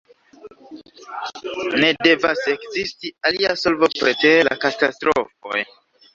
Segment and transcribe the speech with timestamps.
[1.83, 5.63] Ne devas ekzisti alia solvo preter la katastrofoj.